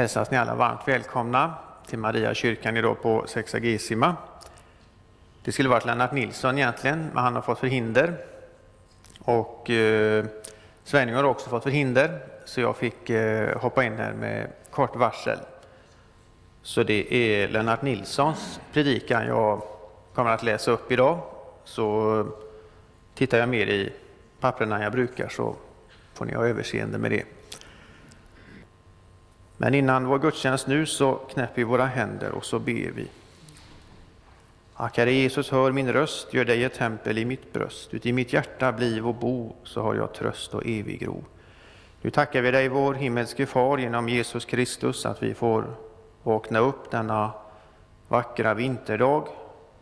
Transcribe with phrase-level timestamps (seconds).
[0.00, 1.54] hälsas ni alla varmt välkomna
[1.86, 4.16] till Maria kyrkan idag på Sexagesima.
[5.44, 8.16] Det skulle varit Lennart Nilsson egentligen, men han har fått förhinder.
[9.18, 10.24] Och eh,
[10.84, 15.38] Svenning har också fått förhinder, så jag fick eh, hoppa in här med kort varsel.
[16.62, 19.62] Så det är Lennart Nilssons predikan jag
[20.14, 21.20] kommer att läsa upp idag.
[21.64, 22.26] Så eh,
[23.14, 23.92] tittar jag mer i
[24.40, 25.56] papperna än jag brukar så
[26.14, 27.39] får ni ha överseende med det.
[29.62, 33.08] Men innan vår gudstjänst nu så knäpper vi våra händer och så ber vi.
[34.74, 37.94] Ack, Herre Jesus, hör min röst, gör dig ett tempel i mitt bröst.
[37.94, 41.24] Uti mitt hjärta bliv och bo, så har jag tröst och evig ro.
[42.00, 45.64] Nu tackar vi dig, vår himmelske Far, genom Jesus Kristus, att vi får
[46.22, 47.32] vakna upp denna
[48.08, 49.28] vackra vinterdag.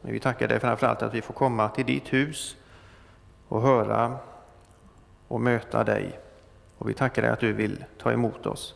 [0.00, 2.56] Men vi tackar dig framför allt att vi får komma till ditt hus
[3.48, 4.16] och höra
[5.28, 6.18] och möta dig.
[6.78, 8.74] Och vi tackar dig att du vill ta emot oss.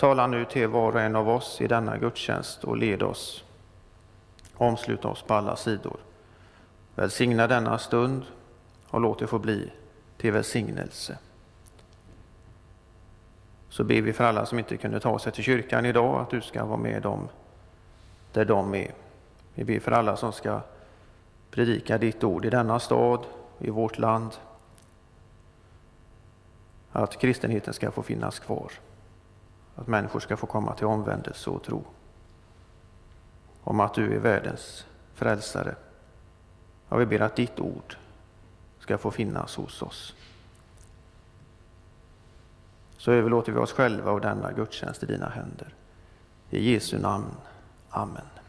[0.00, 3.44] Tala nu till var och en av oss i denna gudstjänst och led oss.
[4.56, 5.96] Omsluta oss på alla sidor.
[6.94, 8.22] Välsigna denna stund
[8.90, 9.72] och låt det få bli
[10.16, 11.18] till välsignelse.
[13.68, 16.40] Så ber vi för alla som inte kunde ta sig till kyrkan idag att du
[16.40, 17.28] ska vara med dem
[18.32, 18.94] där de är.
[19.54, 20.60] Vi ber för alla som ska
[21.50, 23.26] predika ditt ord i denna stad,
[23.58, 24.30] i vårt land.
[26.92, 28.72] Att kristenheten ska få finnas kvar.
[29.80, 31.84] Att människor ska få komma till omvändelse och tro.
[33.62, 35.74] Om att du är världens frälsare.
[36.88, 37.96] Jag vi ber att ditt ord
[38.78, 40.14] ska få finnas hos oss.
[42.96, 45.74] Så överlåter vi oss själva och denna gudstjänst i dina händer.
[46.50, 47.36] I Jesu namn.
[47.90, 48.39] Amen.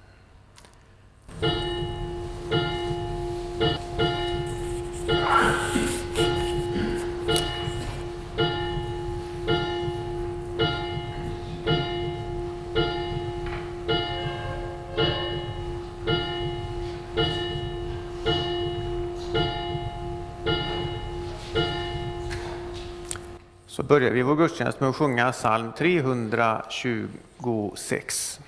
[24.01, 28.39] Börjar vi vår gudstjänst med att sjunga psalm 326.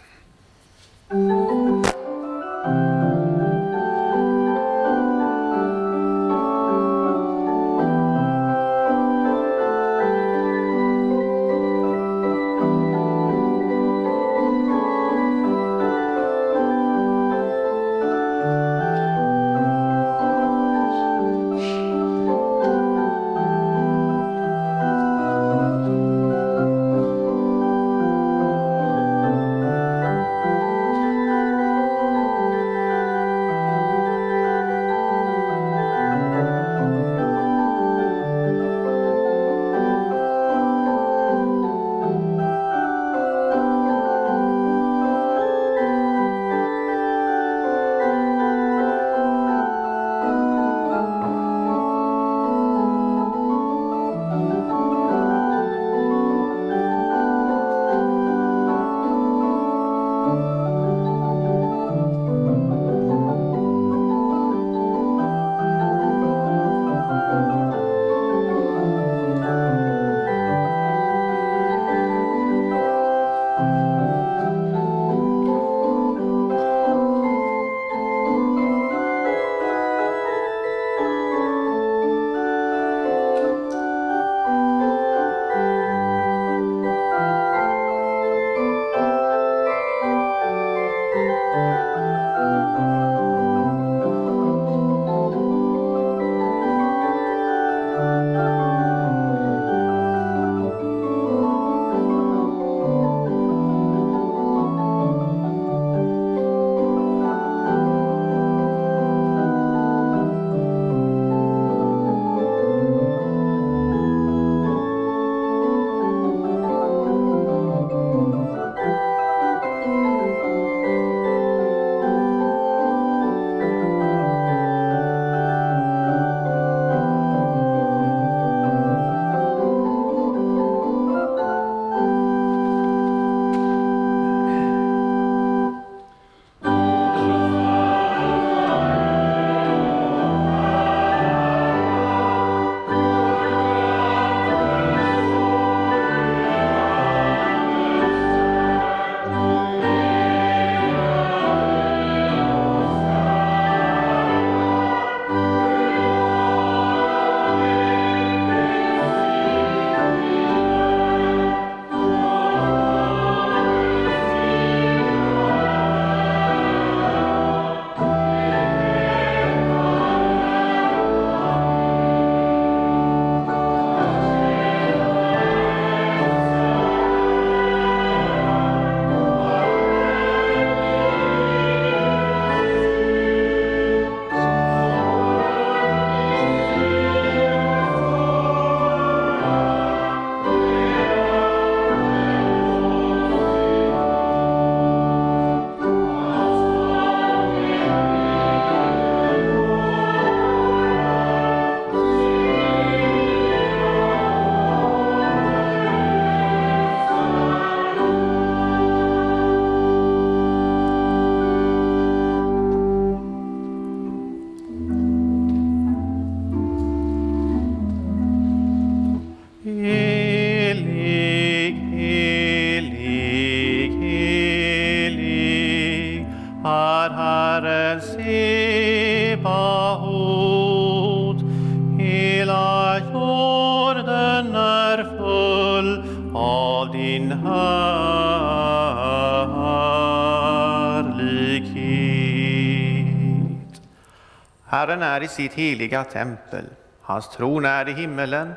[245.34, 246.66] Sitt heliga tempel.
[247.02, 248.54] Hans tron är i himmelen,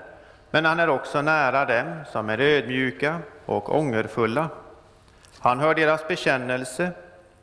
[0.51, 4.49] men han är också nära dem som är ödmjuka och ångerfulla.
[5.39, 6.91] Han hör deras bekännelse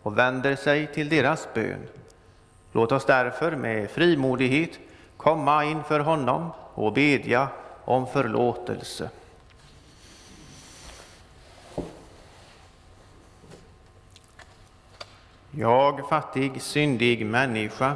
[0.02, 1.88] och vänder sig till deras bön.
[2.72, 4.80] Låt oss därför med frimodighet
[5.18, 7.48] komma inför honom och bedja
[7.86, 9.10] om förlåtelse.
[15.52, 17.96] Jag, fattig, syndig människa,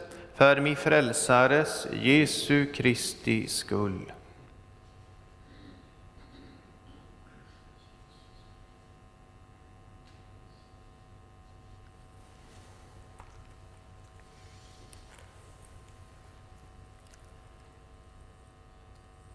[0.41, 4.11] för min frälsares Jesu Kristi skull.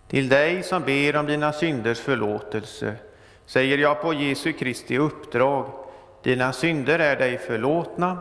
[0.08, 2.96] Till dig som ber om dina synders förlåtelse
[3.44, 5.72] säger jag på Jesu Kristi uppdrag,
[6.22, 8.18] dina synder är dig förlåtna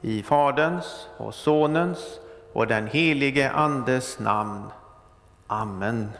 [0.00, 2.20] i Faderns och Sonens
[2.54, 4.62] och den helige Andes namn.
[5.46, 6.10] Amen.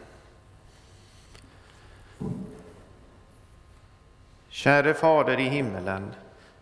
[4.49, 6.11] Käre Fader i himmelen,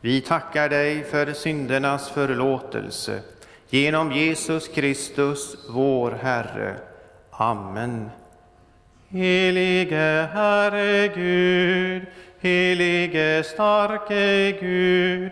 [0.02, 3.22] vi tackar dig för syndernas förlåtelse
[3.70, 6.76] genom Jesus Kristus, vår Herre.
[7.32, 8.10] Amen.
[9.10, 12.06] Helige Herre Gud,
[12.40, 15.32] helige starke Gud,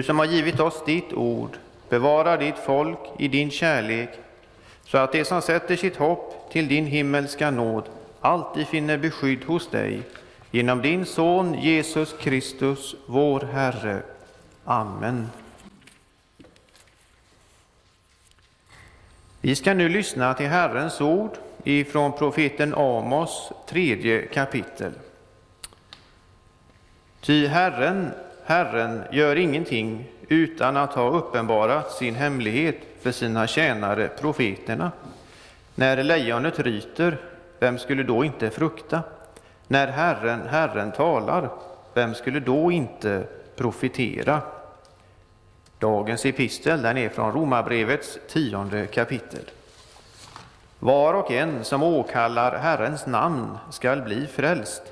[0.00, 1.56] Du som har givit oss ditt ord,
[1.88, 4.08] bevara ditt folk i din kärlek,
[4.84, 7.88] så att de som sätter sitt hopp till din himmelska nåd
[8.20, 10.02] alltid finner beskydd hos dig,
[10.50, 14.02] genom din Son Jesus Kristus, vår Herre.
[14.64, 15.28] Amen.
[19.40, 24.92] Vi ska nu lyssna till Herrens ord ifrån profeten Amos tredje kapitel.
[27.20, 28.10] Ty Herren,
[28.50, 34.92] Herren gör ingenting utan att ha uppenbarat sin hemlighet för sina tjänare profeterna.
[35.74, 37.18] När lejonet ryter,
[37.58, 39.02] vem skulle då inte frukta?
[39.66, 41.50] När Herren, Herren talar,
[41.94, 43.24] vem skulle då inte
[43.56, 44.40] profetera?
[45.78, 49.50] Dagens epistel den är från Romarbrevets tionde kapitel.
[50.78, 54.82] Var och en som åkallar Herrens namn skall bli frälst.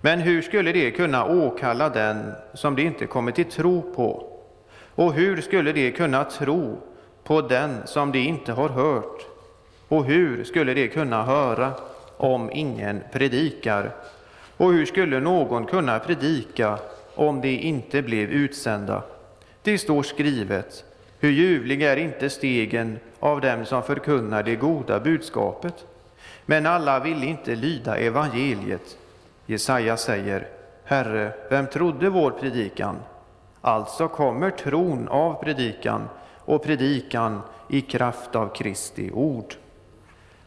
[0.00, 4.26] Men hur skulle det kunna åkalla den som de inte kommit till tro på?
[4.94, 6.78] Och hur skulle de kunna tro
[7.24, 9.26] på den som de inte har hört?
[9.88, 11.72] Och hur skulle de kunna höra
[12.16, 13.90] om ingen predikar?
[14.56, 16.78] Och hur skulle någon kunna predika
[17.14, 19.02] om de inte blev utsända?
[19.62, 20.84] Det står skrivet,
[21.20, 25.74] hur ljuvliga är inte stegen av dem som förkunnar det goda budskapet.
[26.46, 28.96] Men alla ville inte lyda evangeliet.
[29.50, 30.48] Jesaja säger,
[30.84, 32.96] Herre, vem trodde vår predikan?
[33.60, 39.54] Alltså kommer tron av predikan och predikan i kraft av Kristi ord.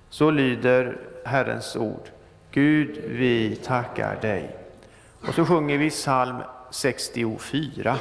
[0.10, 2.10] Så lyder Herrens ord.
[2.52, 4.56] Gud, vi tackar dig.
[5.28, 6.38] Och så sjunger vi psalm
[6.72, 7.98] 64.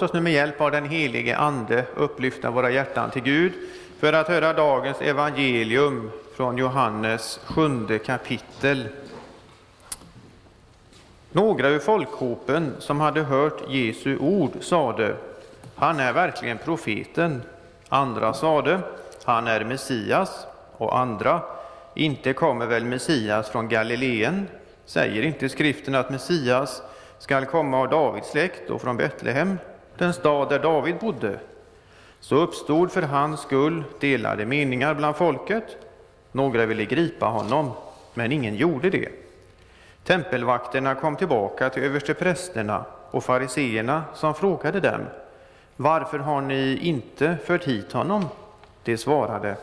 [0.00, 3.52] Låt oss nu med hjälp av den helige Ande upplyfta våra hjärtan till Gud
[3.98, 8.88] för att höra dagens evangelium från Johannes sjunde kapitel.
[11.32, 15.16] Några ur folkhopen som hade hört Jesu ord sade,
[15.74, 17.42] han är verkligen profeten.
[17.88, 18.80] Andra sade,
[19.24, 20.46] han är Messias.
[20.76, 21.42] Och andra,
[21.94, 24.48] inte kommer väl Messias från Galileen?
[24.84, 26.82] Säger inte skriften att Messias
[27.18, 29.58] skall komma av Davids släkt och från Betlehem,
[30.00, 31.38] den stad där David bodde?
[32.20, 35.64] Så uppstod för hans skull delade meningar bland folket.
[36.32, 37.70] Några ville gripa honom,
[38.14, 39.08] men ingen gjorde det.
[40.04, 45.00] Tempelvakterna kom tillbaka till översteprästerna och fariseerna som frågade dem
[45.76, 48.28] Varför har ni inte fört hit honom?
[48.84, 49.56] De svarade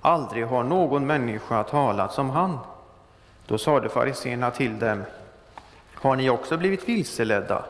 [0.00, 2.58] Aldrig har någon människa talat som han.
[3.46, 5.02] Då sade fariseerna till dem
[5.94, 7.64] Har ni också blivit vilseledda?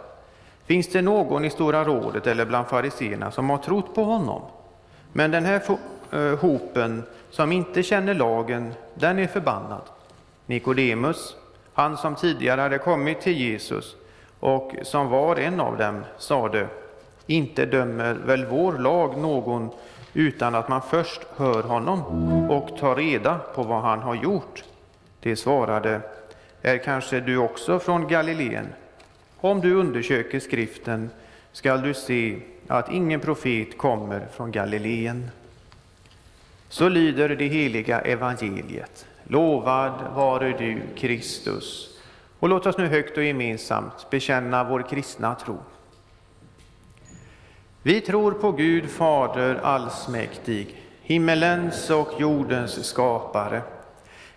[0.66, 4.42] Finns det någon i Stora rådet eller bland fariseerna som har trott på honom?
[5.12, 5.62] Men den här
[6.12, 9.82] eh, hopen som inte känner lagen, den är förbannad.
[10.46, 11.36] Nikodemus,
[11.74, 13.96] han som tidigare hade kommit till Jesus
[14.40, 16.66] och som var en av dem, sade
[17.26, 19.70] inte dömer väl vår lag någon
[20.12, 22.00] utan att man först hör honom
[22.50, 24.64] och tar reda på vad han har gjort.
[25.20, 26.00] Det svarade,
[26.62, 28.66] är kanske du också från Galileen?
[29.44, 31.10] Om du undersöker skriften
[31.52, 35.30] skall du se att ingen profet kommer från Galileen.
[36.68, 39.06] Så lyder det heliga evangeliet.
[39.24, 41.98] Lovad vare du, Kristus.
[42.38, 45.58] Och låt oss nu högt och gemensamt bekänna vår kristna tro.
[47.82, 53.62] Vi tror på Gud Fader allsmäktig, himmelens och jordens skapare.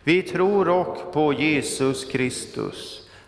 [0.04, 3.07] Vi tror också på Jesus Kristus,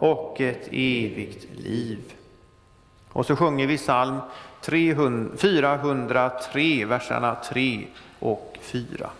[0.00, 1.98] och ett evigt liv.
[3.08, 4.18] Och så sjunger vi psalm
[5.38, 7.86] 403, verserna 3
[8.18, 9.10] och 4.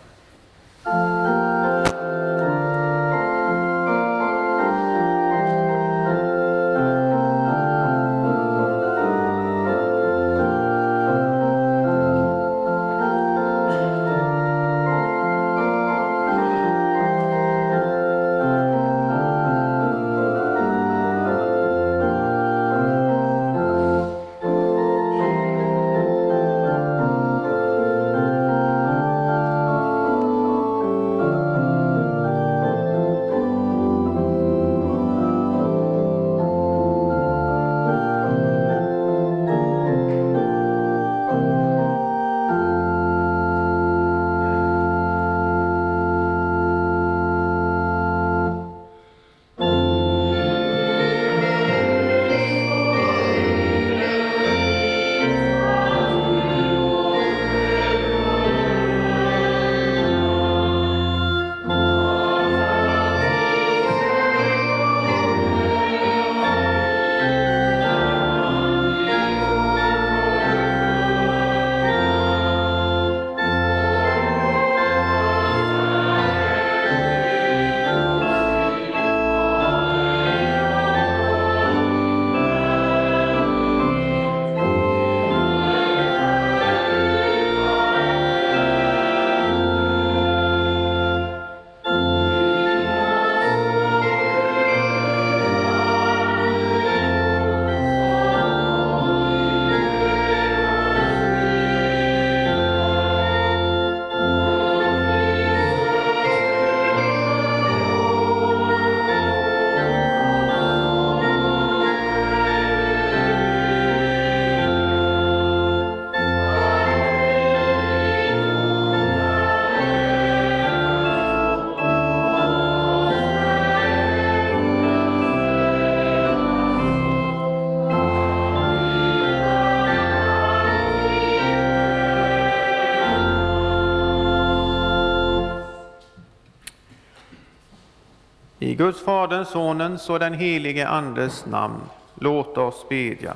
[138.81, 141.81] Guds, Faderns, Sonens och den helige Andes namn.
[142.15, 143.33] Låt oss bedja.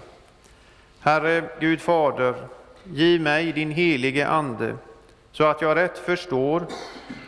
[0.99, 2.35] Herre Gud Fader,
[2.83, 4.75] giv mig din helige Ande,
[5.31, 6.65] så att jag rätt förstår,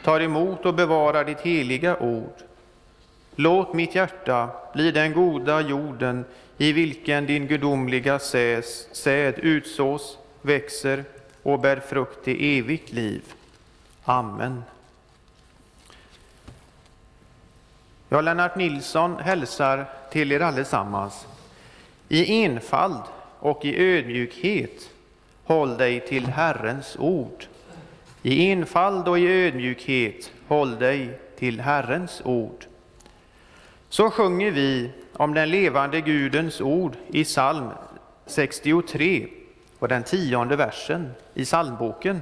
[0.03, 2.34] tar emot och bevarar ditt heliga ord.
[3.36, 6.25] Låt mitt hjärta bli den goda jorden
[6.58, 11.03] i vilken din gudomliga säd utsås, växer
[11.43, 13.21] och bär frukt till evigt liv.
[14.03, 14.63] Amen.
[18.10, 21.28] Ja, Lennart Nilsson hälsar till er allesammans.
[22.10, 23.02] I enfald
[23.39, 24.89] och i ödmjukhet
[25.43, 27.46] håll dig till Herrens ord.
[28.22, 32.65] I enfald och i ödmjukhet håll dig till Herrens ord.
[33.89, 37.70] Så sjunger vi om den levande Gudens ord i psalm
[38.26, 39.28] 63
[39.80, 42.22] och den tionde versen i psalmboken.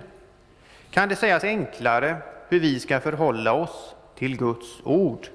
[0.89, 2.17] Kan det sägas enklare
[2.49, 5.27] hur vi ska förhålla oss till Guds ord?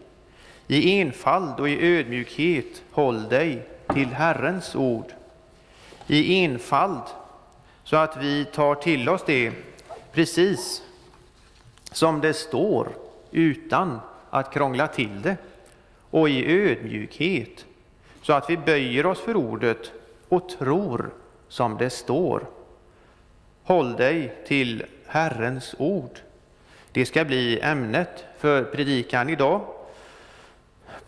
[0.72, 3.62] I enfald och i ödmjukhet håll dig
[3.94, 5.12] till Herrens ord.
[6.06, 7.02] I enfald,
[7.84, 9.52] så att vi tar till oss det
[10.12, 10.82] precis
[11.92, 12.88] som det står,
[13.30, 15.36] utan att krångla till det.
[16.10, 17.66] Och i ödmjukhet,
[18.22, 19.92] så att vi böjer oss för ordet
[20.28, 21.10] och tror
[21.48, 22.46] som det står.
[23.62, 26.18] Håll dig till Herrens ord.
[26.92, 29.79] Det ska bli ämnet för predikan idag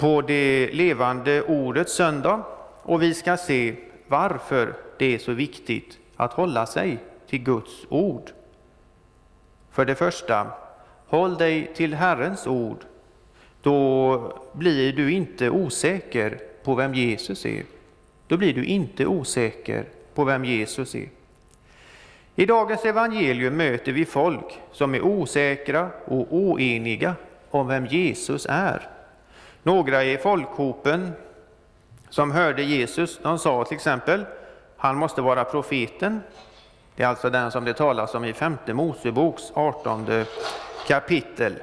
[0.02, 2.42] på det levande ordets söndag
[2.82, 3.74] och vi ska se
[4.08, 8.30] varför det är så viktigt att hålla sig till Guds ord.
[9.70, 10.46] För det första,
[11.06, 12.76] håll dig till Herrens ord.
[13.60, 17.62] Då blir du inte osäker på vem Jesus är.
[18.26, 19.84] Då blir du inte osäker
[20.14, 21.08] på vem Jesus är.
[22.36, 27.14] I dagens evangelium möter vi folk som är osäkra och oeniga
[27.50, 28.91] om vem Jesus är.
[29.62, 31.12] Några i folkhopen
[32.08, 34.24] som hörde Jesus, de sa till exempel,
[34.76, 36.20] han måste vara profeten.
[36.96, 40.24] Det är alltså den som det talas om i femte Moseboks 18
[40.86, 41.54] kapitel,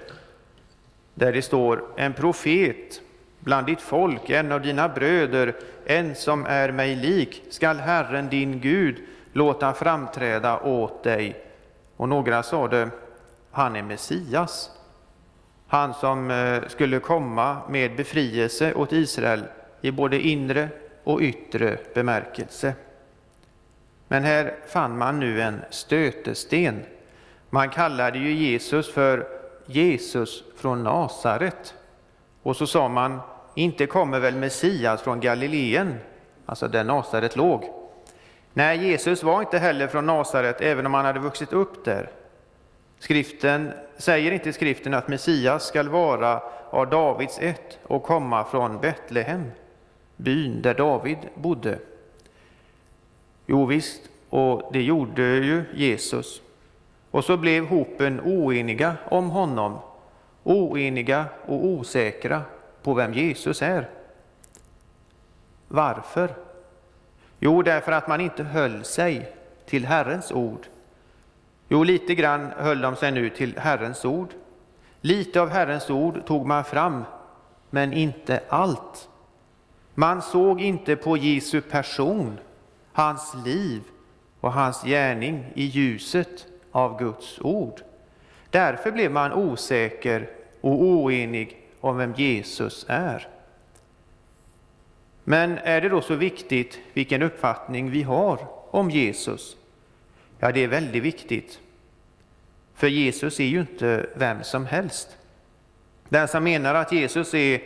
[1.14, 3.02] där det står en profet
[3.40, 8.60] bland ditt folk, en av dina bröder, en som är mig lik, skall Herren din
[8.60, 11.46] Gud låta framträda åt dig.
[11.98, 12.90] Och några sade,
[13.52, 14.72] han är Messias
[15.70, 19.44] han som eh, skulle komma med befrielse åt Israel
[19.82, 20.70] i både inre
[21.04, 22.74] och yttre bemärkelse.
[24.08, 26.86] Men här fann man nu en stötesten.
[27.50, 29.28] Man kallade ju Jesus för
[29.66, 31.74] Jesus från Nasaret.
[32.44, 33.20] Och så sa man,
[33.56, 35.96] inte kommer väl Messias från Galileen,
[36.46, 37.64] alltså där Nasaret låg.
[38.54, 42.10] Nej, Jesus var inte heller från Nasaret, även om han hade vuxit upp där.
[43.00, 49.52] Skriften säger inte skriften att Messias skall vara av Davids ett och komma från Betlehem,
[50.16, 51.80] byn där David bodde.
[53.46, 56.42] Jo visst, och det gjorde ju Jesus.
[57.12, 59.80] Och så blev hopen oeniga om honom,
[60.44, 62.42] oeniga och osäkra
[62.84, 63.90] på vem Jesus är.
[65.68, 66.36] Varför?
[67.40, 69.36] Jo, därför att man inte höll sig
[69.66, 70.68] till Herrens ord
[71.72, 74.30] Jo, lite grann höll de sig nu till Herrens ord.
[75.02, 77.04] Lite av Herrens ord tog man fram,
[77.70, 79.10] men inte allt.
[79.94, 82.40] Man såg inte på Jesu person,
[82.94, 83.82] hans liv
[84.40, 87.82] och hans gärning i ljuset av Guds ord.
[88.50, 90.30] Därför blev man osäker
[90.62, 93.28] och oenig om vem Jesus är.
[95.24, 99.58] Men är det då så viktigt vilken uppfattning vi har om Jesus?
[100.40, 101.60] Ja, det är väldigt viktigt.
[102.76, 105.18] För Jesus är ju inte vem som helst.
[106.10, 107.62] Den som menar att Jesus är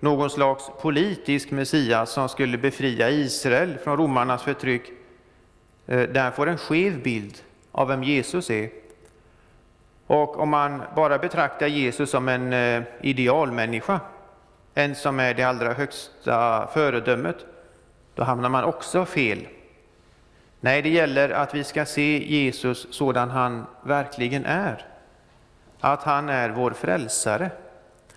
[0.00, 4.82] någon slags politisk Messias som skulle befria Israel från romarnas förtryck,
[5.86, 7.38] eh, den får en skev bild
[7.72, 8.70] av vem Jesus är.
[10.06, 14.00] Och om man bara betraktar Jesus som en eh, idealmänniska,
[14.74, 17.46] en som är det allra högsta föredömet,
[18.14, 19.46] då hamnar man också fel.
[20.60, 24.86] Nej, det gäller att vi ska se Jesus sådan han verkligen är.
[25.80, 27.50] Att han är vår frälsare,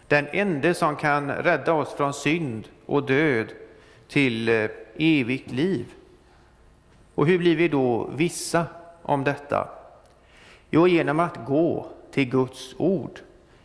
[0.08, 3.48] den ende som kan rädda oss från synd och död
[4.08, 5.86] till eh, evigt liv.
[7.16, 8.66] Och hur blir vi då vissa
[9.02, 9.70] om detta?
[10.70, 13.20] Jo, genom att gå till Guds ord,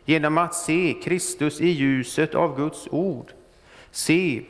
[0.04, 3.32] genom att se Kristus i ljuset av Guds ord,
[3.90, 4.42] se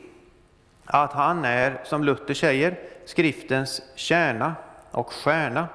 [0.85, 4.55] att han är, som Luther säger, skriftens kärna
[4.91, 5.67] och stjärna,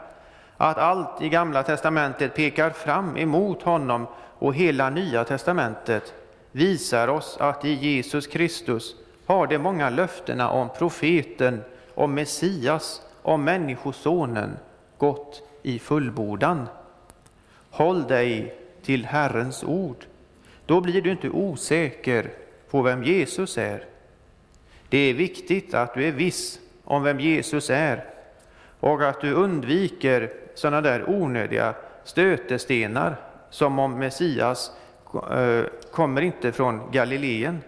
[0.57, 4.07] att allt i Gamla testamentet pekar fram emot honom
[4.39, 6.15] och hela Nya testamentet
[6.53, 8.95] visar oss att i Jesus Kristus
[9.27, 11.63] har de många löftena om profeten,
[11.95, 14.57] om Messias, om Människosonen
[14.99, 16.69] gått i fullbordan.
[17.71, 20.05] Håll dig till Herrens ord.
[20.67, 22.31] Då blir du inte osäker
[22.71, 23.85] på vem Jesus är.
[24.89, 26.59] Det är viktigt att du är viss
[26.93, 28.05] om vem Jesus är
[28.81, 31.75] och att du undviker sådana där onödiga
[32.05, 33.17] stötestenar
[33.51, 34.73] som om Messias
[35.31, 37.63] eh, kommer inte från Galileen.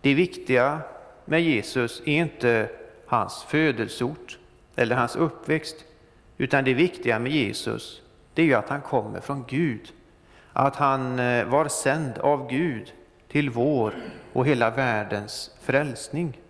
[0.00, 0.78] Det viktiga
[1.24, 2.68] med Jesus är inte
[3.06, 4.38] hans födelseort
[4.76, 5.76] eller hans uppväxt,
[6.38, 8.02] utan det viktiga med Jesus
[8.34, 9.92] det är ju att han kommer från Gud,
[10.52, 12.92] att han eh, var sänd av Gud
[13.28, 13.94] till vår
[14.32, 16.40] och hela världens frälsning.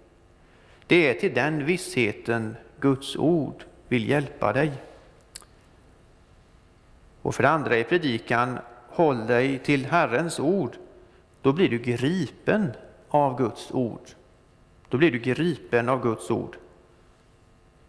[0.87, 4.73] Det är till den vissheten Guds ord vill hjälpa dig.
[7.23, 10.77] Och för det andra i predikan, håll dig till Herrens ord.
[11.43, 12.73] Då blir du gripen
[13.09, 14.09] av Guds ord.
[14.89, 16.57] Då blir du gripen av Guds ord.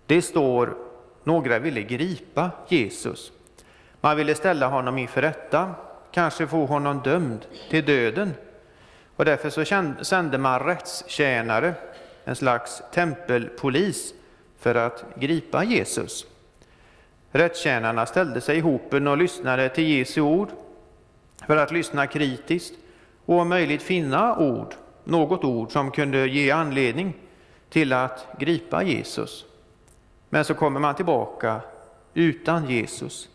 [0.05, 0.77] Det står,
[1.23, 3.31] några ville gripa Jesus.
[4.01, 5.75] Man ville ställa honom inför rätta,
[6.11, 8.33] kanske få honom dömd till döden.
[9.15, 9.65] Och därför så
[10.05, 11.73] sände man rättstjänare,
[12.27, 14.13] en slags tempelpolis,
[14.59, 16.25] för att gripa Jesus.
[17.31, 20.49] Rättstjänarna ställde sig i hopen och lyssnade till Jesu ord
[21.47, 22.73] för att lyssna kritiskt
[23.25, 27.13] och om möjligt finna ord, något ord som kunde ge anledning
[27.69, 29.45] till att gripa Jesus.
[30.29, 31.61] Men så kommer man tillbaka
[32.13, 33.29] utan Jesus.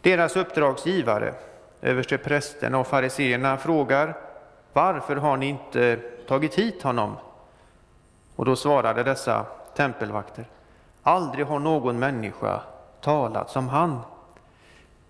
[0.00, 1.34] Deras uppdragsgivare,
[1.80, 4.16] översteprästerna och fariseerna, frågar
[4.72, 7.16] varför har ni inte tagit hit honom?
[8.36, 10.44] Och då svarade dessa tempelvakter,
[11.02, 12.62] aldrig har någon människa
[13.00, 14.00] talat som han.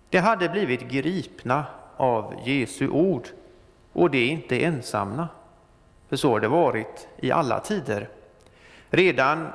[0.09, 1.65] De hade blivit gripna
[1.97, 3.27] av Jesu ord,
[3.93, 5.27] och det är inte ensamma.
[6.09, 8.09] För så har det varit i alla tider.
[8.89, 9.47] Redan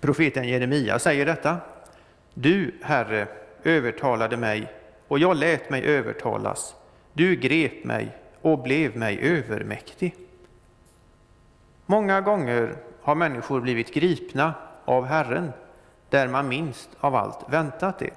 [0.00, 1.56] profeten Jeremia säger detta.
[2.34, 3.28] Du, Herre,
[3.62, 4.72] övertalade mig,
[5.08, 6.74] och jag lät mig övertalas.
[7.12, 10.14] Du grep mig och blev mig övermäktig.
[11.86, 15.52] Många gånger har människor blivit gripna av Herren
[16.08, 18.10] där man minst av allt väntat det.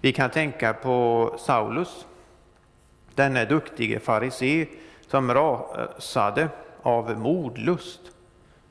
[0.00, 2.06] Vi kan tänka på Saulus,
[3.14, 4.66] denne duktige farisé
[5.06, 6.48] som rasade
[6.82, 8.00] av modlust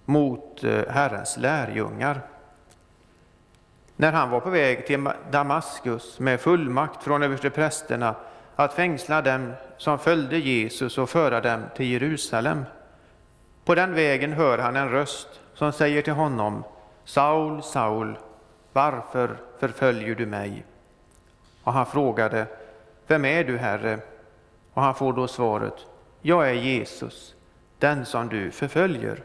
[0.06, 2.22] mot eh, Herrens lärjungar.
[3.96, 8.16] När han var på väg till Damaskus med fullmakt från översteprästerna
[8.56, 12.66] att fängsla dem som följde Jesus och föra dem till Jerusalem.
[13.68, 16.64] På den vägen hör han en röst som säger till honom
[17.06, 18.18] Saul, Saul,
[18.74, 20.66] varför förföljer du mig?
[21.64, 22.48] Och han frågade,
[23.08, 24.00] vem är du, Herre?
[24.74, 25.86] Och han får då svaret,
[26.22, 27.36] jag är Jesus,
[27.80, 29.24] den som du förföljer.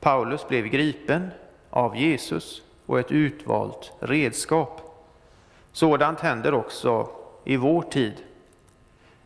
[0.00, 1.30] Paulus blev gripen
[1.70, 4.80] av Jesus och ett utvalt redskap.
[5.72, 7.08] Sådant händer också
[7.44, 8.14] i vår tid.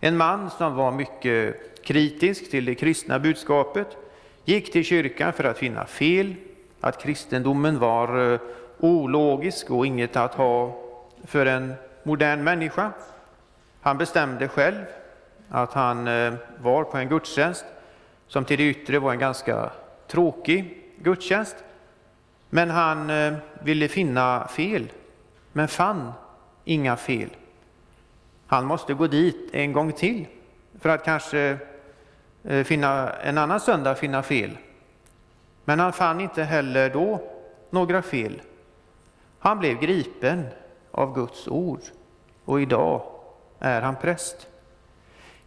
[0.01, 1.57] En man som var mycket
[1.89, 3.97] kritisk till det kristna budskapet
[4.45, 6.35] gick till kyrkan för att finna fel
[6.81, 8.41] att kristendomen var eh,
[8.79, 10.83] ologisk och inget att ha
[11.25, 12.93] för en modern människa.
[13.81, 14.85] Han bestämde själv
[15.49, 17.65] att han eh, var på en gudstjänst
[18.27, 19.71] som till det yttre var en ganska
[20.07, 21.57] tråkig gudstjänst.
[22.51, 24.93] Men han eh, ville finna fel,
[25.53, 26.13] men fann
[26.65, 27.31] inga fel.
[28.47, 30.27] Han måste gå dit en gång till
[30.81, 31.59] för att kanske
[32.51, 34.59] Eh, finna en annan söndag finna fel.
[35.65, 37.21] Men han fann inte heller då
[37.71, 38.43] några fel.
[39.39, 40.47] Han blev gripen
[40.91, 41.81] av Guds ord
[42.45, 43.03] och idag
[43.59, 44.47] är han präst.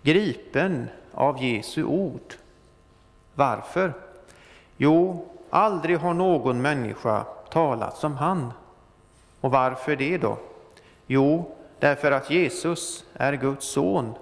[0.01, 2.33] Gripen av Jesu ord.
[3.33, 3.93] Varför?
[4.77, 8.53] Jo, aldrig har någon människa talat som han.
[9.41, 10.37] Och varför det då?
[11.07, 14.13] Jo, därför att Jesus är Guds son.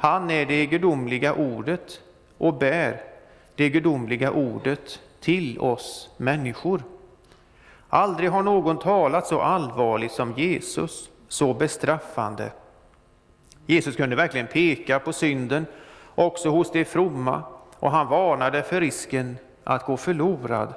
[0.00, 2.00] Han är det gudomliga ordet
[2.38, 3.00] och bär
[3.54, 6.82] det gudomliga ordet till oss människor.
[7.88, 12.52] Aldrig har någon talat så allvarligt som Jesus, så bestraffande.
[13.66, 15.66] Jesus kunde verkligen peka på synden
[16.14, 17.42] också hos de fromma
[17.78, 20.74] och han varnade för risken att gå förlorad.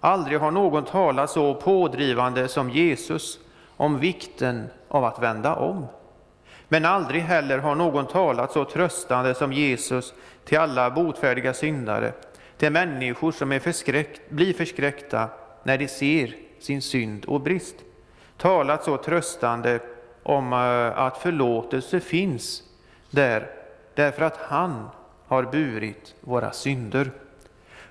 [0.00, 3.38] Aldrig har någon talat så pådrivande som Jesus
[3.76, 5.86] om vikten av att vända om.
[6.74, 12.12] Men aldrig heller har någon talat så tröstande som Jesus till alla botfärdiga syndare
[12.56, 15.28] till människor som är förskräckt, blir förskräckta
[15.62, 17.74] när de ser sin synd och brist.
[18.36, 19.80] Talat så tröstande
[20.22, 22.62] om eh, att förlåtelse finns
[23.10, 23.50] där
[23.94, 24.88] därför att han
[25.26, 27.10] har burit våra synder.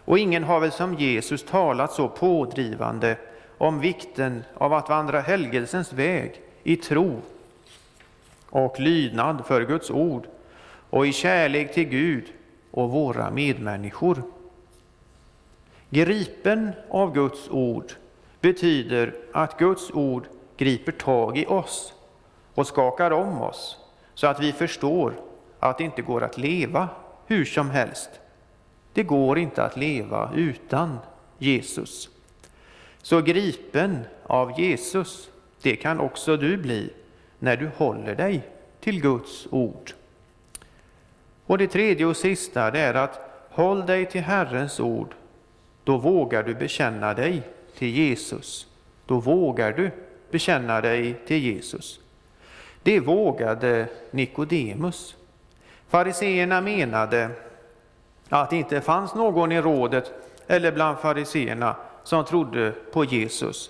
[0.05, 3.17] Och ingen har väl som Jesus talat så pådrivande
[3.57, 7.21] om vikten av att vandra helgelsens väg i tro
[8.53, 10.27] och lydnad för Guds ord
[10.89, 12.23] och i kärlek till Gud
[12.71, 14.23] och våra medmänniskor.
[15.89, 17.93] Gripen av Guds ord
[18.41, 21.93] betyder att Guds ord griper tag i oss
[22.53, 23.77] och skakar om oss
[24.13, 25.13] så att vi förstår
[25.59, 26.89] att det inte går att leva
[27.27, 28.09] hur som helst.
[28.93, 30.97] Det går inte att leva utan
[31.37, 32.09] Jesus.
[33.01, 35.29] Så gripen av Jesus,
[35.61, 36.89] det kan också du bli
[37.43, 38.41] när du håller dig
[38.79, 39.93] till Guds ord.
[41.45, 45.15] Och det tredje och sista det är att håll dig till Herrens ord.
[45.83, 47.41] Då vågar du bekänna dig
[47.77, 48.67] till Jesus.
[49.05, 49.91] Då vågar du
[50.31, 51.99] bekänna dig till Jesus.
[52.83, 55.15] Det vågade Nikodemus.
[55.87, 57.29] Fariseerna menade
[58.29, 60.11] att det inte fanns någon i rådet
[60.47, 63.69] eller bland fariseerna som trodde på Jesus.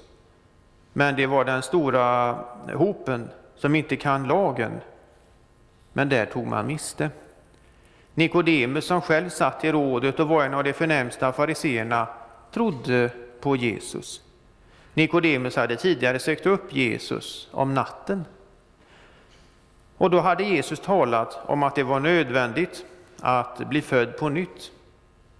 [0.93, 2.37] Men det var den stora
[2.73, 4.81] hopen som inte kan lagen.
[5.93, 7.09] Men där tog man miste.
[8.13, 12.07] Nikodemus som själv satt i rådet och var en av de förnämsta fariseerna
[12.51, 13.09] trodde
[13.41, 14.21] på Jesus.
[14.93, 18.25] Nikodemus hade tidigare sökt upp Jesus om natten.
[19.97, 22.85] Och då hade Jesus talat om att det var nödvändigt
[23.21, 24.71] att bli född på nytt,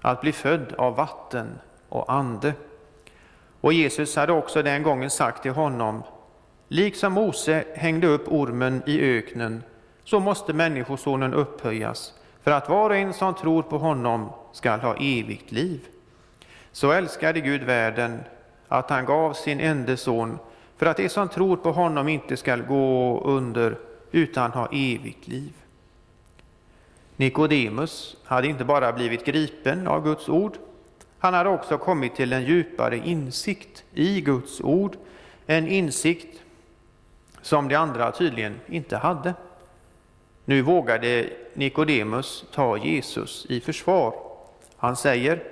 [0.02, 1.60] att bli född av vatten
[1.90, 2.54] och ande.
[3.62, 6.04] Och Jesus hade också den gången sagt till honom,
[6.74, 9.64] liksom Mose hängde upp ormen i öknen,
[10.04, 12.14] så måste Människosonen upphöjas,
[12.44, 15.80] för att var och en som tror på honom skall ha evigt liv.
[16.72, 18.20] Så älskade Gud världen
[18.68, 20.40] att han gav sin enda son,
[20.78, 23.78] för att de som tror på honom inte skall gå under,
[24.12, 25.54] utan ha evigt liv.
[27.16, 30.58] Nikodemus hade inte bara blivit gripen av Guds ord,
[31.20, 34.98] han hade också kommit till en djupare insikt i Guds ord,
[35.46, 36.43] en insikt
[37.44, 39.34] som de andra tydligen inte hade.
[40.46, 44.14] Nu vågade Nikodemus ta Jesus i försvar.
[44.78, 45.44] Han säger,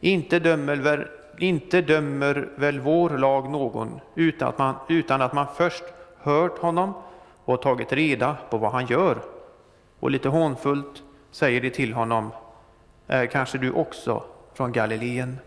[0.00, 1.06] inte dömer, väl,
[1.38, 5.84] inte dömer väl vår lag någon utan att, man, utan att man först
[6.18, 6.94] hört honom
[7.44, 9.18] och tagit reda på vad han gör.
[10.00, 12.30] Och lite hånfullt säger de till honom,
[13.06, 14.22] är kanske du också
[14.54, 15.38] från Galileen?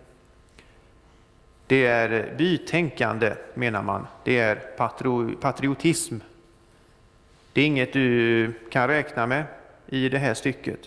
[1.72, 4.08] Det är bytänkande, menar man.
[4.24, 4.56] Det är
[5.42, 6.18] patriotism.
[7.54, 9.44] Det är inget du kan räkna med
[9.88, 10.80] i det här stycket.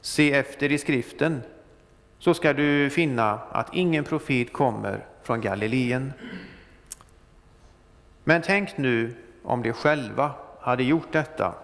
[0.00, 1.42] Se efter i skriften,
[2.18, 6.12] så ska du finna att ingen profet kommer från Galileen.
[8.24, 10.30] Men tänk nu om de själva
[10.60, 11.54] hade gjort detta.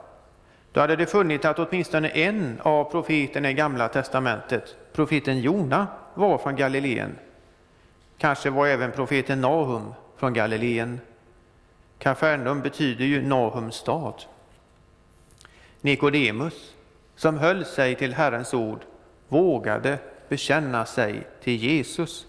[0.72, 6.38] Då hade det funnit att åtminstone en av profeterna i Gamla testamentet, profeten Jona, var
[6.38, 7.18] från Galileen.
[8.24, 11.00] Kanske var även profeten Nahum från Galileen.
[11.98, 14.14] Kafarnaum betyder ju Nahums stad.
[15.80, 16.74] Nikodemus,
[17.16, 18.80] som höll sig till Herrens ord,
[19.28, 19.98] vågade
[20.28, 22.26] bekänna sig till Jesus.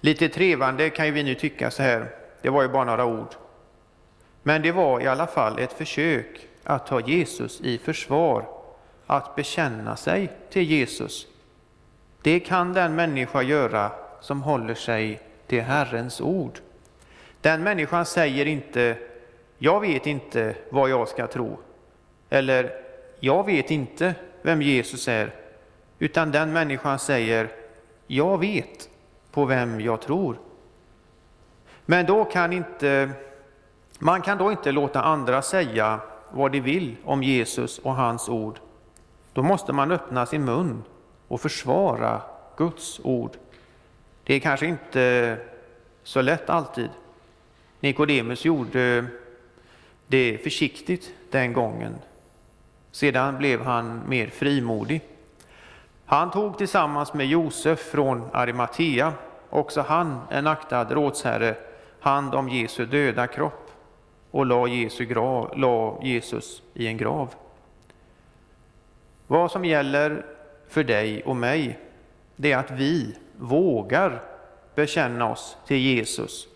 [0.00, 2.08] Lite trevande kan ju vi nu tycka så här,
[2.42, 3.34] det var ju bara några ord.
[4.42, 8.48] Men det var i alla fall ett försök att ta Jesus i försvar,
[9.06, 11.26] att bekänna sig till Jesus.
[12.22, 16.58] Det kan den människa göra som håller sig till Herrens ord.
[17.40, 18.96] Den människan säger inte
[19.58, 21.58] ”jag vet inte vad jag ska tro”
[22.30, 22.72] eller
[23.20, 25.34] ”jag vet inte vem Jesus är”
[25.98, 27.48] utan den människan säger
[28.06, 28.88] ”jag vet
[29.30, 30.38] på vem jag tror”.
[31.86, 33.10] Men då kan inte,
[33.98, 36.00] man kan då inte låta andra säga
[36.30, 38.58] vad de vill om Jesus och hans ord.
[39.32, 40.82] Då måste man öppna sin mun
[41.28, 42.22] och försvara
[42.56, 43.36] Guds ord.
[44.26, 45.36] Det är kanske inte
[46.02, 46.90] så lätt alltid.
[47.80, 49.06] Nikodemus gjorde
[50.06, 51.94] det försiktigt den gången.
[52.90, 55.00] Sedan blev han mer frimodig.
[56.04, 59.12] Han tog tillsammans med Josef från Arimatea,
[59.50, 61.56] också han en aktad rådsherre,
[62.00, 63.70] hand om Jesu döda kropp
[64.30, 67.34] och la, Jesu grav, la Jesus i en grav.
[69.26, 70.24] Vad som gäller
[70.68, 71.78] för dig och mig,
[72.36, 74.22] det är att vi vågar
[74.74, 76.48] bekänna oss till Jesus.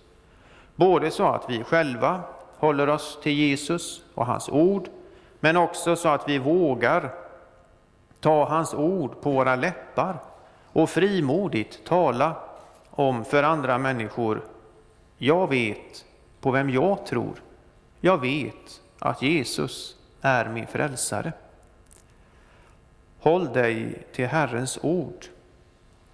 [0.74, 2.22] Både så att vi själva
[2.56, 4.88] håller oss till Jesus och hans ord,
[5.40, 7.14] men också så att vi vågar
[8.20, 10.18] ta hans ord på våra läppar
[10.72, 12.36] och frimodigt tala
[12.90, 14.42] om för andra människor.
[15.18, 16.04] Jag vet
[16.40, 17.42] på vem jag tror.
[18.00, 21.32] Jag vet att Jesus är min frälsare.
[23.20, 25.26] Håll dig till Herrens ord.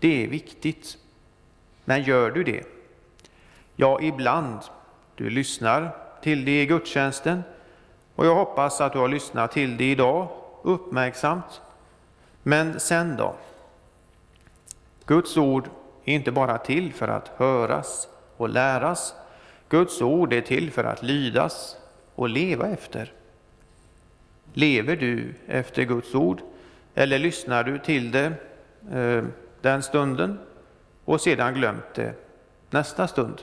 [0.07, 0.99] Det är viktigt.
[1.85, 2.63] Men gör du det?
[3.77, 4.59] Ja, ibland.
[5.15, 7.43] Du lyssnar till det i gudstjänsten
[8.15, 10.29] och jag hoppas att du har lyssnat till det idag
[10.63, 11.61] uppmärksamt.
[12.43, 13.35] Men sen då?
[15.07, 15.69] Guds ord
[16.05, 19.15] är inte bara till för att höras och läras.
[19.69, 21.77] Guds ord är till för att lydas
[22.15, 23.13] och leva efter.
[24.53, 26.41] Lever du efter Guds ord
[26.95, 28.33] eller lyssnar du till det
[28.93, 29.25] eh,
[29.67, 30.39] den stunden
[31.05, 32.15] och sedan glömt det
[32.71, 33.43] nästa stund?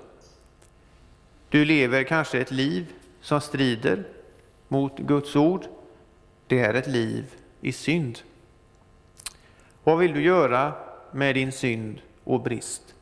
[1.49, 4.03] Du lever kanske ett liv som strider
[4.67, 5.65] mot Guds ord.
[6.47, 7.25] Det är ett liv
[7.61, 8.19] i synd.
[9.83, 10.73] Vad vill du göra
[11.11, 12.95] med din synd och brist?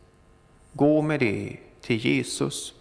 [0.74, 2.74] Gå med det till Jesus.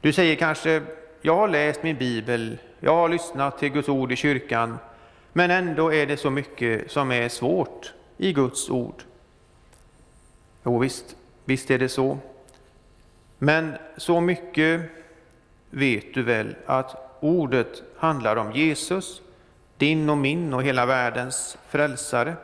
[0.00, 0.82] Du säger kanske,
[1.22, 4.78] jag har läst min bibel, jag har lyssnat till Guds ord i kyrkan,
[5.32, 9.02] men ändå är det så mycket som är svårt i Guds ord.
[10.66, 12.18] Jo, visst, visst är det så.
[13.38, 14.80] Men så mycket
[15.70, 19.22] vet du väl att ordet handlar om Jesus,
[19.76, 22.34] din och min och hela världens frälsare.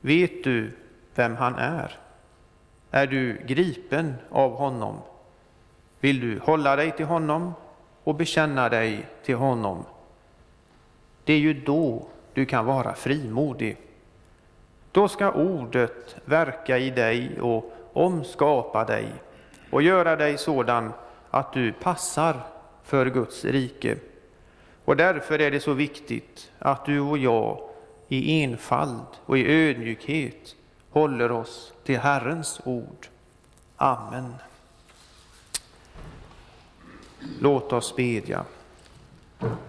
[0.00, 0.72] Vet du
[1.14, 1.98] vem han är?
[2.90, 4.96] Är du gripen av honom?
[6.00, 7.52] Vill du hålla dig till honom
[8.04, 9.84] och bekänna dig till honom?
[11.24, 13.76] Det är ju då du kan vara frimodig.
[14.92, 19.06] Då ska ordet verka i dig och omskapa dig
[19.70, 20.92] och göra dig sådan
[21.30, 22.36] att du passar
[22.84, 23.96] för Guds rike.
[24.84, 27.60] Och därför är det så viktigt att du och jag
[28.08, 30.56] i enfald och i ödmjukhet
[30.90, 33.06] håller oss till Herrens ord.
[33.76, 34.34] Amen.
[37.40, 38.44] Låt oss bedja.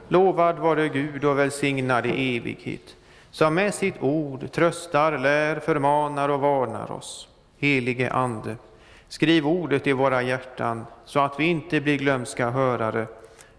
[0.07, 2.95] Lovad vare Gud och välsignad i evighet,
[3.31, 7.27] som med sitt ord tröstar, lär, förmanar och varnar oss.
[7.57, 8.55] Helige Ande,
[9.07, 13.07] skriv ordet i våra hjärtan, så att vi inte blir glömska hörare,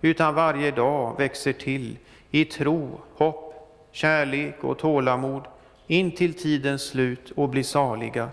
[0.00, 1.98] utan varje dag växer till
[2.30, 3.52] i tro, hopp,
[3.92, 5.42] kärlek och tålamod
[5.86, 8.28] in till tidens slut och blir saliga.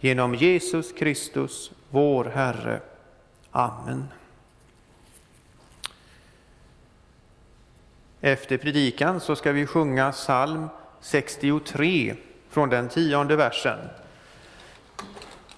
[0.00, 2.80] Genom Jesus Kristus, vår Herre.
[3.50, 4.08] Amen.
[8.20, 10.68] Efter predikan så ska vi sjunga psalm
[11.02, 12.14] 63
[12.50, 13.78] från den tionde versen.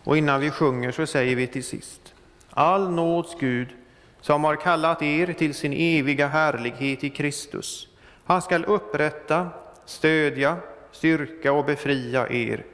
[0.05, 2.15] Och innan vi sjunger så säger vi till sist.
[2.51, 3.69] All nåds Gud,
[4.21, 7.89] som har kallat er till sin eviga härlighet i Kristus,
[8.25, 9.49] han skall upprätta,
[9.85, 10.57] stödja,
[10.93, 12.65] styrka och befria er,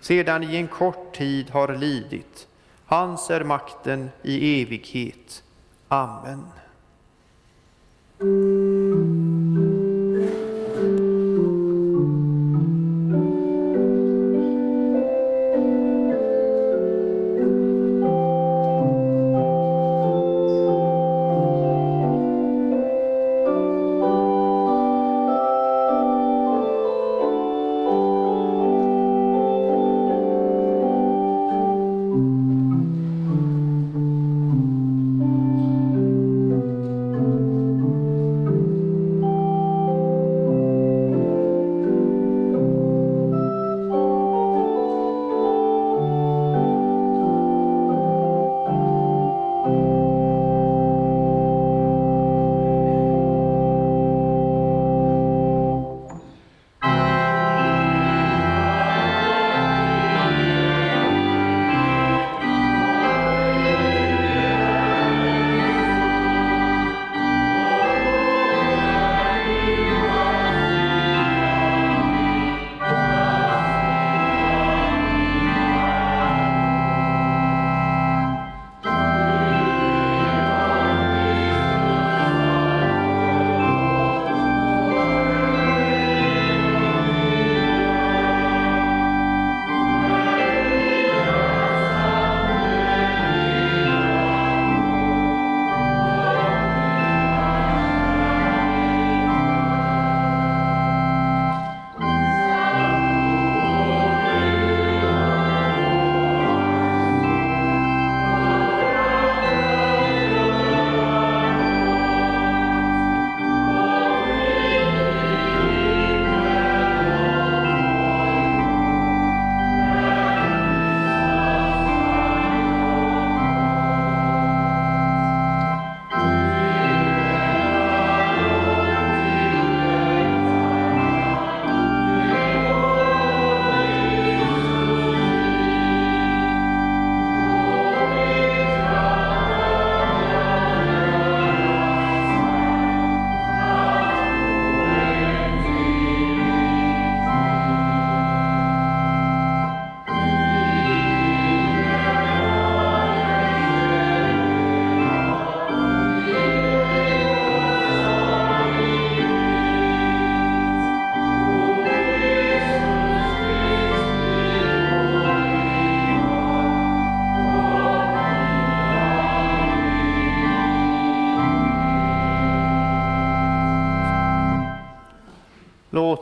[0.00, 2.46] sedan i en kort tid har lidit.
[2.86, 5.42] Hans är makten i evighet.
[5.88, 6.44] Amen.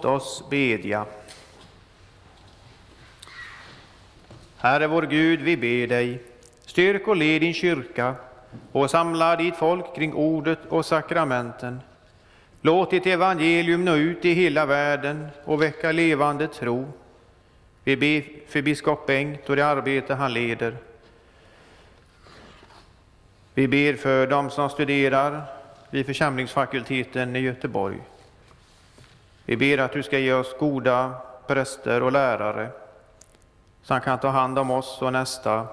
[0.09, 1.07] Oss bedja.
[4.57, 6.23] Herre vår Gud, vi ber dig,
[6.67, 8.15] styrk och led din kyrka
[8.73, 11.81] och samla ditt folk kring ordet och sakramenten.
[12.61, 16.87] Låt ditt evangelium nå ut i hela världen och väcka levande tro.
[17.85, 20.77] Vi ber för biskop Bengt och det arbete han leder.
[23.55, 25.43] Vi ber för dem som studerar
[25.91, 27.99] vid församlingsfakulteten i Göteborg.
[29.49, 31.15] Vi ber att du ska ge oss goda
[31.47, 32.71] präster och lärare
[33.83, 35.67] som kan ta hand om oss och nästa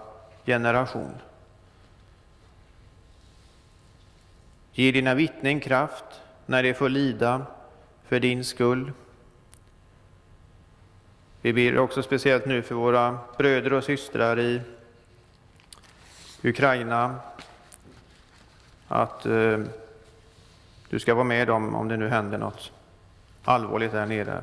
[0.45, 1.11] generation.
[4.71, 6.03] Ge dina vittnen kraft
[6.45, 7.45] när de får lida
[8.07, 8.91] för din skull.
[11.41, 14.61] Vi ber också speciellt nu för våra bröder och systrar i
[16.43, 17.15] Ukraina
[18.87, 19.59] att eh,
[20.89, 22.71] du ska vara med dem om det nu händer något
[23.45, 24.41] allvarligt där nere.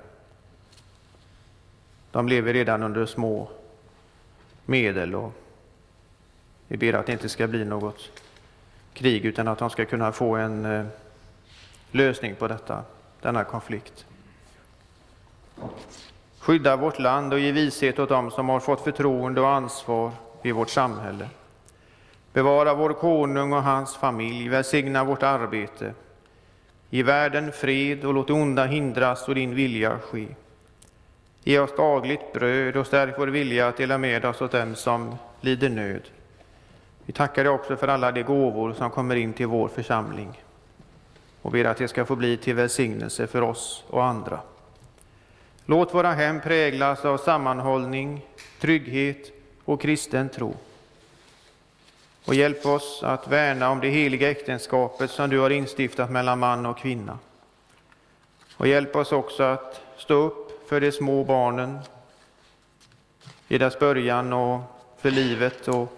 [2.10, 3.48] De lever redan under små
[4.64, 5.32] medel och
[6.68, 8.10] vi ber att det inte ska bli något
[8.92, 10.86] krig utan att de ska kunna få en eh,
[11.90, 12.82] lösning på detta,
[13.20, 14.06] denna konflikt.
[16.38, 20.52] Skydda vårt land och ge vishet åt dem som har fått förtroende och ansvar i
[20.52, 21.28] vårt samhälle.
[22.32, 25.94] Bevara vår konung och hans familj, välsigna vårt arbete.
[26.94, 30.26] Ge världen fred och låt det onda hindras och din vilja ske.
[31.44, 35.14] Ge oss dagligt bröd och stärk vår vilja att dela med oss åt dem som
[35.40, 36.02] lider nöd.
[37.06, 40.42] Vi tackar dig också för alla de gåvor som kommer in till vår församling
[41.42, 44.40] och ber att det ska få bli till välsignelse för oss och andra.
[45.66, 48.26] Låt våra hem präglas av sammanhållning,
[48.60, 49.32] trygghet
[49.64, 50.54] och kristen tro.
[52.24, 56.66] Och hjälp oss att värna om det heliga äktenskapet som du har instiftat mellan man
[56.66, 57.18] och kvinna.
[58.56, 61.78] Och hjälp oss också att stå upp för de små barnen
[63.48, 64.60] i deras början och
[64.98, 65.92] för livet och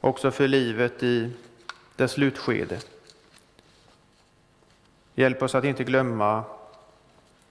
[0.00, 1.30] också för livet i
[1.96, 2.78] dess slutskede.
[5.14, 6.44] Hjälp oss att inte glömma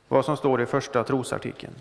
[0.07, 1.73] vad som står i första trosartikeln.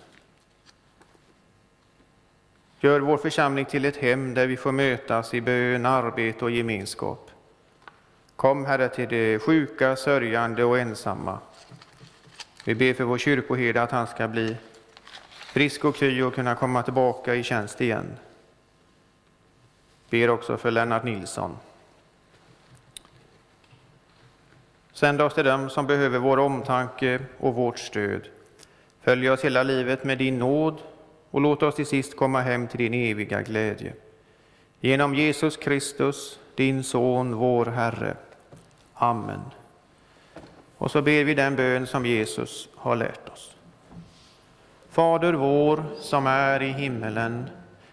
[2.81, 7.31] Gör vår församling till ett hem där vi får mötas i bön, arbete och gemenskap.
[8.37, 11.39] Kom, Herre, till de sjuka, sörjande och ensamma.
[12.65, 14.57] Vi ber för vår kyrkoherde att han ska bli
[15.31, 18.17] frisk och kry och kunna komma tillbaka i tjänst igen.
[20.11, 21.57] Ber också för Lennart Nilsson.
[24.93, 28.29] Sänd oss till dem som behöver vår omtanke och vårt stöd.
[29.03, 30.79] Följ oss hela livet med din nåd
[31.31, 33.93] och låt oss till sist komma hem till din eviga glädje.
[34.81, 38.17] Genom Jesus Kristus, din Son, vår Herre.
[38.95, 39.41] Amen.
[40.79, 43.57] Och så ber vi den bön som Jesus har lärt oss.
[44.91, 47.49] Fader vår som är i himmelen.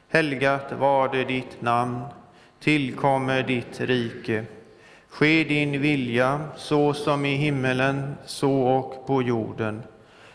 [0.09, 2.01] Helgat varde ditt namn.
[2.59, 4.45] Tillkommer ditt rike.
[5.07, 9.83] Ske din vilja så som i himmelen, så och på jorden.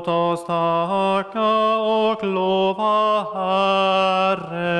[0.00, 4.74] Låt oss tacka och lova Herren.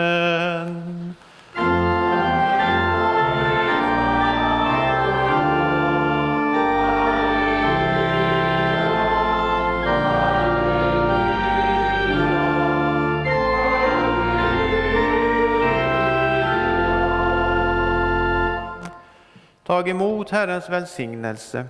[19.67, 21.67] Tag emot Herrens välsignelse.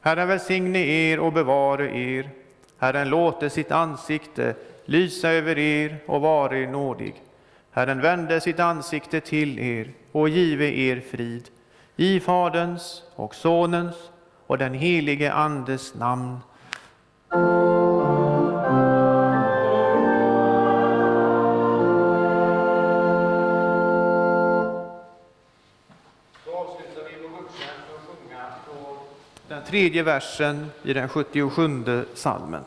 [0.00, 2.43] Herren välsigne er och bevare er.
[2.78, 4.54] Herren låte sitt ansikte
[4.84, 7.22] lysa över er och vare er nådig.
[7.70, 11.48] Herren vände sitt ansikte till er och give er frid.
[11.96, 13.96] I Faderns och Sonens
[14.46, 16.38] och den helige Andes namn.
[29.74, 32.62] Tredje versen i den 77 salmen.